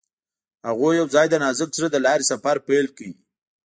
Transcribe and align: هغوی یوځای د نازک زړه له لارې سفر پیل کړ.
هغوی 0.67 0.93
یوځای 1.01 1.27
د 1.29 1.35
نازک 1.43 1.69
زړه 1.77 1.87
له 1.93 1.99
لارې 2.05 2.25
سفر 2.31 2.55
پیل 2.67 2.85
کړ. 2.97 3.09